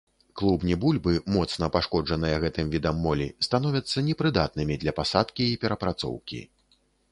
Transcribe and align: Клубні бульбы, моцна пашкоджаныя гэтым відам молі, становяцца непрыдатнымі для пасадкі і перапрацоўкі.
Клубні 0.39 0.75
бульбы, 0.85 1.11
моцна 1.35 1.67
пашкоджаныя 1.75 2.39
гэтым 2.45 2.73
відам 2.77 2.95
молі, 3.05 3.27
становяцца 3.49 4.05
непрыдатнымі 4.09 4.81
для 4.87 4.97
пасадкі 5.03 5.43
і 5.53 5.61
перапрацоўкі. 5.67 6.45